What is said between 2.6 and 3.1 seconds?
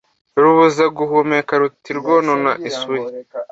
isuri